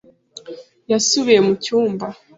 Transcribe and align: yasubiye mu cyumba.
yasubiye 0.91 1.39
mu 1.47 1.53
cyumba. 1.63 2.05